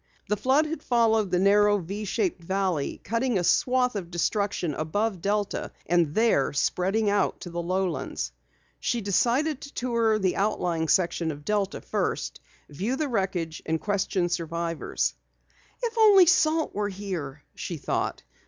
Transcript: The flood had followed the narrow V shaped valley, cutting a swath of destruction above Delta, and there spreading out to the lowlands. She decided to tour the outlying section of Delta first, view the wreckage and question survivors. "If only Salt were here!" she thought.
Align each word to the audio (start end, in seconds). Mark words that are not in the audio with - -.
The 0.29 0.35
flood 0.35 0.65
had 0.65 0.81
followed 0.81 1.29
the 1.29 1.37
narrow 1.37 1.77
V 1.77 2.05
shaped 2.05 2.43
valley, 2.43 2.99
cutting 3.03 3.37
a 3.37 3.43
swath 3.43 3.95
of 3.95 4.09
destruction 4.09 4.73
above 4.73 5.21
Delta, 5.21 5.71
and 5.85 6.15
there 6.15 6.53
spreading 6.53 7.07
out 7.07 7.41
to 7.41 7.51
the 7.51 7.61
lowlands. 7.61 8.31
She 8.79 8.99
decided 9.01 9.61
to 9.61 9.73
tour 9.75 10.17
the 10.17 10.37
outlying 10.37 10.87
section 10.87 11.29
of 11.29 11.45
Delta 11.45 11.81
first, 11.81 12.41
view 12.67 12.95
the 12.95 13.09
wreckage 13.09 13.61
and 13.63 13.79
question 13.79 14.27
survivors. 14.27 15.13
"If 15.83 15.95
only 15.99 16.25
Salt 16.25 16.73
were 16.73 16.89
here!" 16.89 17.43
she 17.53 17.77
thought. 17.77 18.23